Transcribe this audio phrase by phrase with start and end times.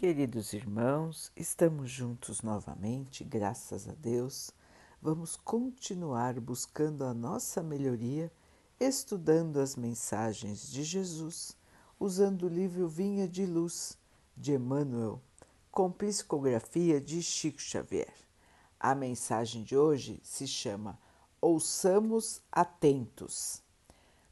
[0.00, 4.50] Queridos irmãos, estamos juntos novamente, graças a Deus.
[5.02, 8.32] Vamos continuar buscando a nossa melhoria,
[8.80, 11.54] estudando as mensagens de Jesus,
[11.98, 13.98] usando o livro Vinha de Luz
[14.34, 15.20] de Emmanuel,
[15.70, 18.14] com psicografia de Chico Xavier.
[18.80, 20.98] A mensagem de hoje se chama
[21.42, 23.62] Ouçamos atentos.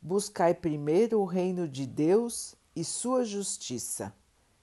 [0.01, 4.15] Buscai primeiro o reino de Deus e sua justiça.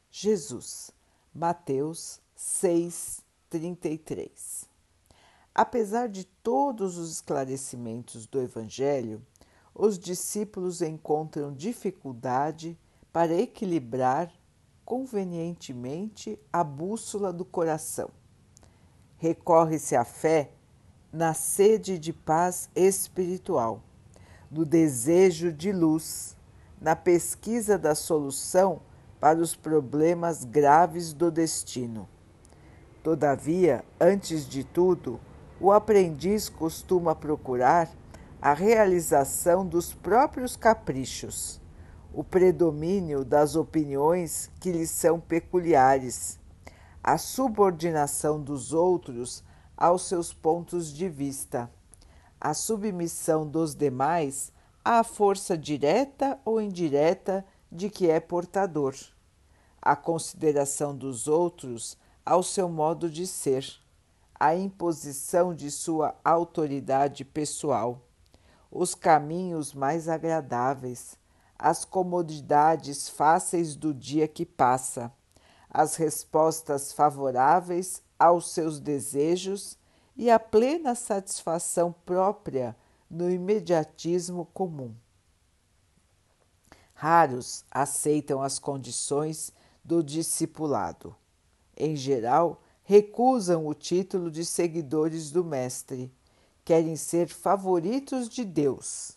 [0.09, 0.95] Jesus
[1.38, 4.70] Mateus 6:33.
[5.53, 9.21] Apesar de todos os esclarecimentos do Evangelho,
[9.73, 12.80] os discípulos encontram dificuldade
[13.11, 14.31] para equilibrar
[14.85, 18.09] convenientemente a bússola do coração.
[19.17, 20.53] Recorre-se à fé
[21.11, 23.83] na sede de paz espiritual,
[24.49, 26.38] no desejo de luz,
[26.80, 28.81] na pesquisa da solução
[29.25, 32.07] para os problemas graves do destino.
[33.02, 35.19] Todavia, antes de tudo,
[35.59, 37.89] o aprendiz costuma procurar
[38.39, 41.59] a realização dos próprios caprichos,
[42.13, 46.39] o predomínio das opiniões que lhe são peculiares,
[47.03, 49.44] a subordinação dos outros
[49.75, 51.67] aos seus pontos de vista,
[52.39, 58.94] a submissão dos demais à força direta ou indireta de que é portador,
[59.86, 63.80] a consideração dos outros ao seu modo de ser,
[64.38, 68.02] a imposição de sua autoridade pessoal,
[68.72, 71.16] os caminhos mais agradáveis,
[71.58, 75.13] as comodidades fáceis do dia que passa,
[75.69, 79.78] as respostas favoráveis aos seus desejos
[80.17, 82.75] e a plena satisfação própria
[83.09, 84.95] no imediatismo comum.
[86.94, 89.53] Raros aceitam as condições
[89.86, 91.16] do discipulado.
[91.78, 96.11] Em geral, recusam o título de seguidores do Mestre,
[96.64, 99.16] querem ser favoritos de Deus.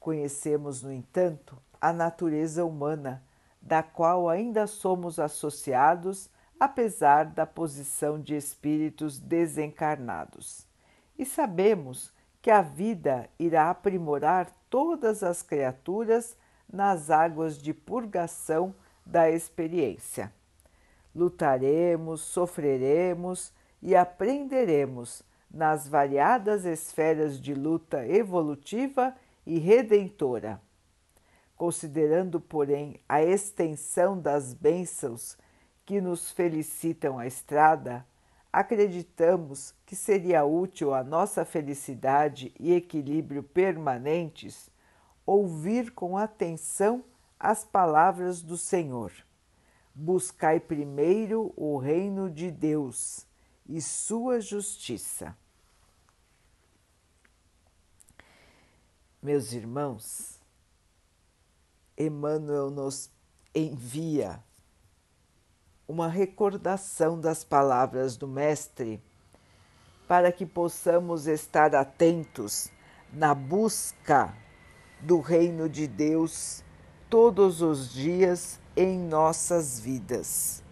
[0.00, 3.22] Conhecemos, no entanto, a natureza humana,
[3.62, 6.28] da qual ainda somos associados,
[6.58, 10.66] apesar da posição de espíritos desencarnados.
[11.16, 16.36] E sabemos que a vida irá aprimorar todas as criaturas
[16.72, 18.74] nas águas de purgação
[19.08, 20.32] da experiência.
[21.14, 23.52] Lutaremos, sofreremos
[23.82, 29.16] e aprenderemos nas variadas esferas de luta evolutiva
[29.46, 30.60] e redentora.
[31.56, 35.36] Considerando, porém, a extensão das bênçãos
[35.86, 38.06] que nos felicitam a estrada,
[38.52, 44.70] acreditamos que seria útil à nossa felicidade e equilíbrio permanentes
[45.24, 47.02] ouvir com atenção
[47.38, 49.12] as palavras do Senhor.
[49.94, 53.26] Buscai primeiro o reino de Deus
[53.68, 55.36] e sua justiça.
[59.20, 60.40] Meus irmãos,
[61.96, 63.10] Emmanuel nos
[63.54, 64.42] envia
[65.88, 69.02] uma recordação das palavras do Mestre
[70.06, 72.70] para que possamos estar atentos
[73.12, 74.34] na busca
[75.00, 76.62] do reino de Deus
[77.10, 80.62] todos os dias em nossas vidas.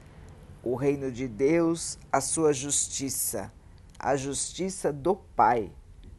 [0.62, 3.50] O reino de Deus, a sua justiça,
[3.98, 5.72] a justiça do Pai,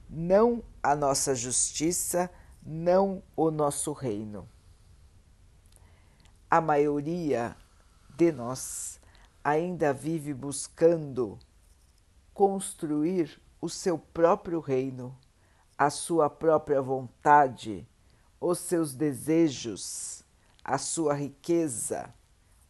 [0.09, 2.31] não a nossa justiça,
[2.65, 4.49] não o nosso reino.
[6.49, 7.55] A maioria
[8.15, 8.99] de nós
[9.43, 11.37] ainda vive buscando
[12.33, 15.15] construir o seu próprio reino,
[15.77, 17.87] a sua própria vontade,
[18.39, 20.23] os seus desejos,
[20.63, 22.13] a sua riqueza,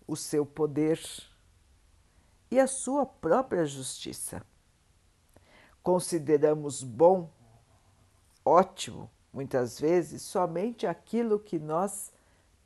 [0.07, 0.99] o seu poder
[2.49, 4.41] e a sua própria justiça.
[5.83, 7.29] Consideramos bom,
[8.43, 12.11] ótimo, muitas vezes, somente aquilo que nós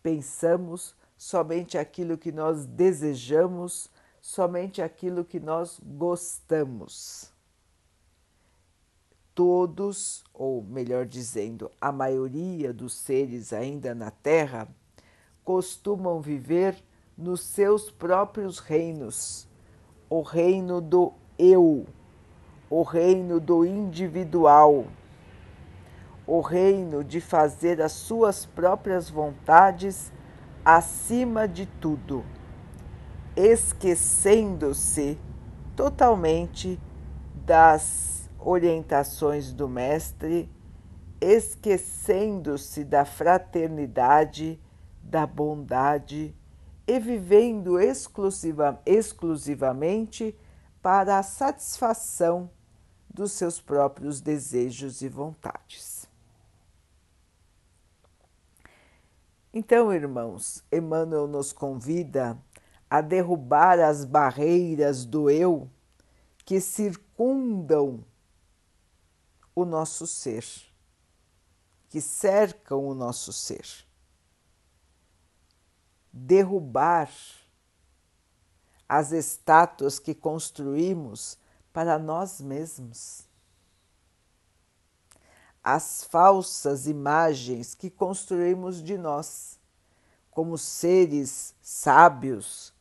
[0.01, 7.30] pensamos somente aquilo que nós desejamos, somente aquilo que nós gostamos.
[9.43, 14.67] Todos, ou melhor dizendo, a maioria dos seres ainda na Terra,
[15.43, 16.75] costumam viver
[17.17, 19.47] nos seus próprios reinos,
[20.07, 21.87] o reino do eu,
[22.69, 24.85] o reino do individual,
[26.27, 30.13] o reino de fazer as suas próprias vontades
[30.63, 32.23] acima de tudo,
[33.35, 35.17] esquecendo-se
[35.75, 36.79] totalmente
[37.43, 40.49] das orientações do Mestre,
[41.19, 44.59] esquecendo-se da fraternidade,
[45.03, 46.35] da bondade,
[46.87, 50.35] e vivendo exclusiva, exclusivamente
[50.81, 52.49] para a satisfação
[53.09, 56.09] dos seus próprios desejos e vontades.
[59.53, 62.37] Então, irmãos, Emmanuel nos convida
[62.89, 65.69] a derrubar as barreiras do eu
[66.43, 68.03] que circundam
[69.61, 70.45] o nosso ser,
[71.89, 73.65] que cercam o nosso ser.
[76.11, 77.09] Derrubar
[78.87, 81.37] as estátuas que construímos
[81.71, 83.23] para nós mesmos,
[85.63, 89.59] as falsas imagens que construímos de nós,
[90.29, 92.73] como seres sábios,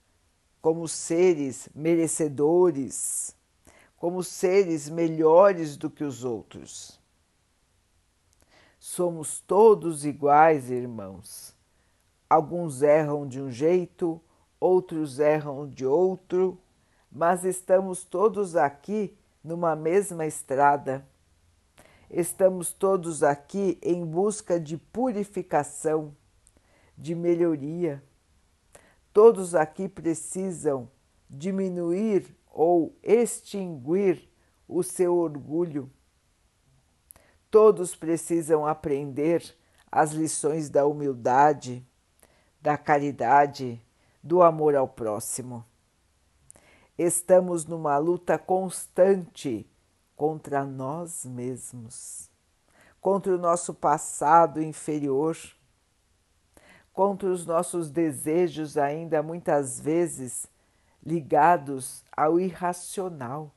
[0.61, 3.35] como seres merecedores,
[4.01, 6.99] como seres melhores do que os outros.
[8.81, 11.55] Somos todos iguais, irmãos.
[12.29, 14.21] Alguns erram de um jeito,
[14.59, 16.59] outros erram de outro,
[17.13, 21.07] mas estamos todos aqui numa mesma estrada.
[22.11, 26.13] Estamos todos aqui em busca de purificação,
[26.99, 28.03] de melhoria
[29.13, 30.89] Todos aqui precisam
[31.29, 34.29] diminuir ou extinguir
[34.69, 35.91] o seu orgulho.
[37.51, 39.43] Todos precisam aprender
[39.91, 41.87] as lições da humildade,
[42.61, 43.81] da caridade,
[44.23, 45.65] do amor ao próximo.
[46.99, 49.67] Estamos numa luta constante
[50.15, 52.31] contra nós mesmos,
[53.01, 55.37] contra o nosso passado inferior
[56.93, 60.47] contra os nossos desejos, ainda muitas vezes
[61.05, 63.55] ligados ao irracional.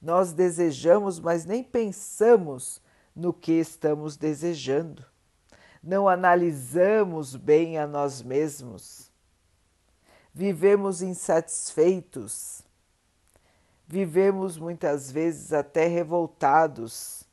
[0.00, 2.80] Nós desejamos, mas nem pensamos
[3.14, 5.04] no que estamos desejando.
[5.82, 9.10] Não analisamos bem a nós mesmos.
[10.32, 12.62] Vivemos insatisfeitos.
[13.86, 17.28] Vivemos muitas vezes até revoltados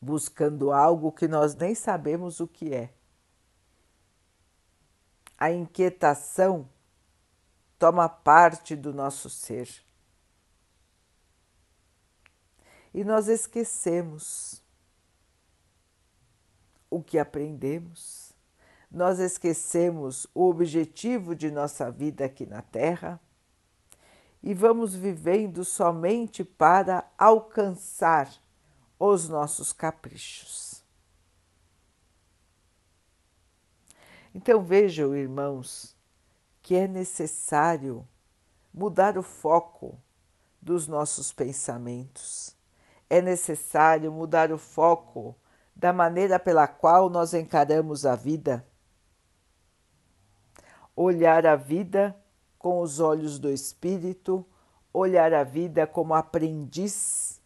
[0.00, 2.95] buscando algo que nós nem sabemos o que é.
[5.38, 6.68] A inquietação
[7.78, 9.68] toma parte do nosso ser.
[12.94, 14.62] E nós esquecemos
[16.90, 18.32] o que aprendemos,
[18.90, 23.20] nós esquecemos o objetivo de nossa vida aqui na Terra
[24.42, 28.32] e vamos vivendo somente para alcançar
[28.98, 30.75] os nossos caprichos.
[34.36, 35.96] Então vejam, irmãos,
[36.60, 38.06] que é necessário
[38.70, 39.98] mudar o foco
[40.60, 42.54] dos nossos pensamentos.
[43.08, 45.34] É necessário mudar o foco
[45.74, 48.62] da maneira pela qual nós encaramos a vida.
[50.94, 52.14] Olhar a vida
[52.58, 54.44] com os olhos do espírito,
[54.92, 57.40] olhar a vida como aprendiz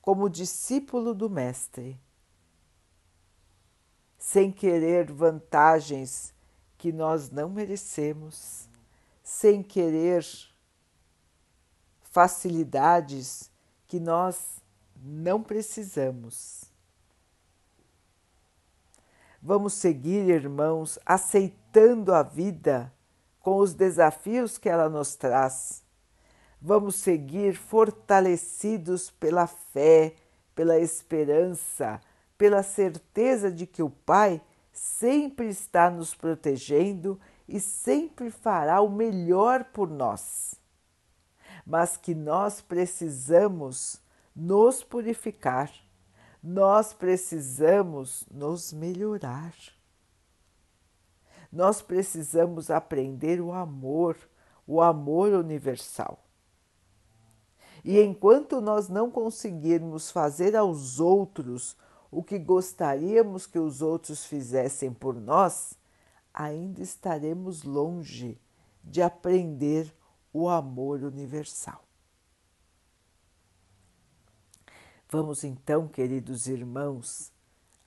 [0.00, 2.00] como discípulo do Mestre,
[4.30, 6.34] sem querer vantagens
[6.76, 8.68] que nós não merecemos,
[9.22, 10.22] sem querer
[12.02, 13.50] facilidades
[13.86, 14.60] que nós
[15.02, 16.64] não precisamos.
[19.42, 22.92] Vamos seguir, irmãos, aceitando a vida
[23.40, 25.82] com os desafios que ela nos traz
[26.60, 30.14] Vamos seguir fortalecidos pela fé,
[30.56, 32.00] pela esperança,
[32.38, 34.40] pela certeza de que o Pai
[34.72, 40.54] sempre está nos protegendo e sempre fará o melhor por nós.
[41.66, 44.00] Mas que nós precisamos
[44.34, 45.70] nos purificar,
[46.40, 49.52] nós precisamos nos melhorar.
[51.50, 54.16] Nós precisamos aprender o amor,
[54.66, 56.22] o amor universal.
[57.84, 61.76] E enquanto nós não conseguirmos fazer aos outros
[62.10, 65.74] o que gostaríamos que os outros fizessem por nós,
[66.32, 68.40] ainda estaremos longe
[68.82, 69.94] de aprender
[70.32, 71.84] o amor universal.
[75.10, 77.32] Vamos então, queridos irmãos,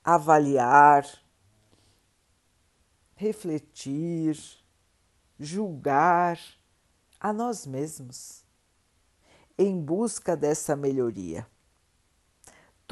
[0.03, 1.05] avaliar,
[3.15, 4.37] refletir,
[5.39, 6.39] julgar
[7.19, 8.43] a nós mesmos
[9.57, 11.47] em busca dessa melhoria.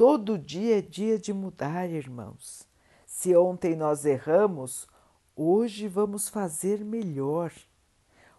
[0.00, 2.66] Todo dia é dia de mudar, irmãos.
[3.04, 4.88] Se ontem nós erramos,
[5.36, 7.52] hoje vamos fazer melhor.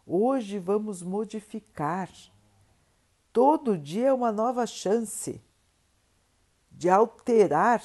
[0.04, 2.10] Hoje vamos modificar.
[3.32, 5.40] Todo dia é uma nova chance
[6.72, 7.84] de alterar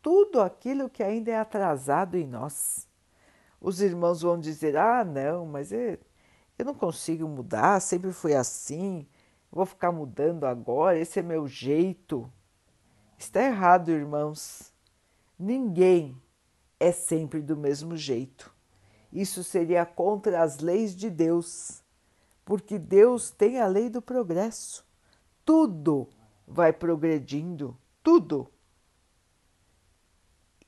[0.00, 2.88] tudo aquilo que ainda é atrasado em nós.
[3.60, 5.98] Os irmãos vão dizer: ah, não, mas eu,
[6.58, 9.06] eu não consigo mudar, sempre fui assim,
[9.50, 12.32] vou ficar mudando agora, esse é meu jeito.
[13.22, 14.74] Está errado, irmãos.
[15.38, 16.20] Ninguém
[16.80, 18.52] é sempre do mesmo jeito.
[19.12, 21.84] Isso seria contra as leis de Deus,
[22.44, 24.84] porque Deus tem a lei do progresso.
[25.44, 26.08] Tudo
[26.44, 28.50] vai progredindo, tudo.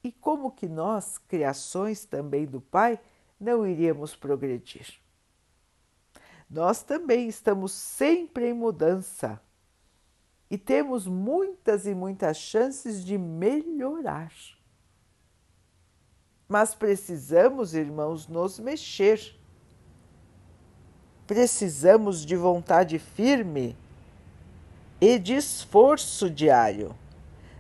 [0.02, 3.00] E como que nós, criações também do Pai,
[3.38, 5.00] não iríamos progredir?
[6.49, 9.42] Nós também estamos sempre em mudança
[10.50, 14.32] e temos muitas e muitas chances de melhorar.
[16.48, 19.36] Mas precisamos, irmãos, nos mexer.
[21.26, 23.76] Precisamos de vontade firme
[25.00, 26.94] e de esforço diário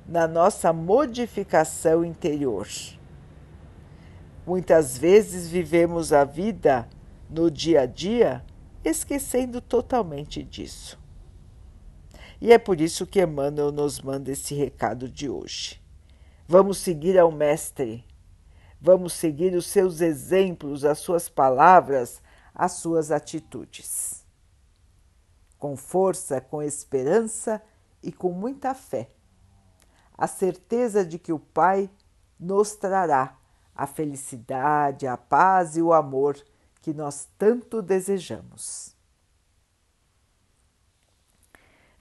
[0.06, 2.68] na nossa modificação interior.
[4.46, 6.86] Muitas vezes vivemos a vida
[7.30, 8.44] no dia a dia
[8.84, 11.02] esquecendo totalmente disso.
[12.40, 15.80] E é por isso que Emmanuel nos manda esse recado de hoje.
[16.46, 18.04] Vamos seguir ao Mestre,
[18.80, 22.22] vamos seguir os seus exemplos, as suas palavras,
[22.54, 24.24] as suas atitudes.
[25.58, 27.62] Com força, com esperança
[28.02, 29.08] e com muita fé
[30.16, 31.90] a certeza de que o Pai
[32.38, 33.36] nos trará
[33.74, 36.36] a felicidade, a paz e o amor
[36.80, 38.93] que nós tanto desejamos.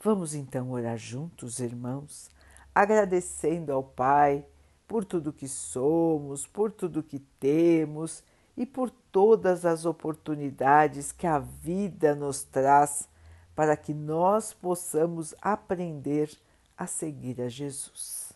[0.03, 2.29] Vamos então orar juntos, irmãos,
[2.75, 4.45] agradecendo ao Pai
[4.85, 8.21] por tudo que somos, por tudo que temos
[8.57, 13.07] e por todas as oportunidades que a vida nos traz
[13.55, 16.29] para que nós possamos aprender
[16.77, 18.33] a seguir a Jesus.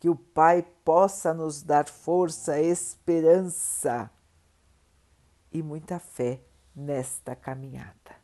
[0.00, 4.10] Que o Pai possa nos dar força, esperança
[5.52, 6.40] e muita fé
[6.74, 8.23] nesta caminhada.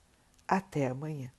[0.57, 1.31] Até amanhã.